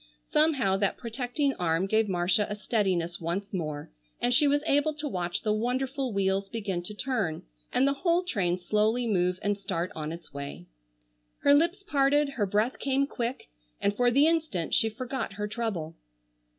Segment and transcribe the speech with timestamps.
[0.31, 5.07] Somehow that protecting arm gave Marcia a steadiness once more and she was able to
[5.07, 9.91] watch the wonderful wheels begin to turn and the whole train slowly move and start
[9.93, 10.65] on its way.
[11.41, 15.95] Her lips parted, her breath came quick, and for the instant she forgot her trouble.